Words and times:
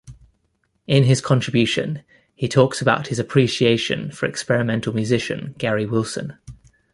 In 0.87 1.03
his 1.03 1.21
contribution, 1.21 2.01
he 2.33 2.47
talks 2.47 2.81
about 2.81 3.09
his 3.09 3.19
appreciation 3.19 4.09
for 4.11 4.25
experimental 4.25 4.93
musician 4.95 5.53
Gary 5.59 5.85
Wilson. 5.85 6.39